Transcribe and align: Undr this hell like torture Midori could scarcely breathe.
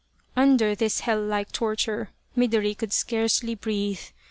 Undr 0.35 0.75
this 0.75 1.01
hell 1.01 1.21
like 1.21 1.51
torture 1.51 2.09
Midori 2.35 2.75
could 2.75 2.91
scarcely 2.91 3.53
breathe. 3.53 4.01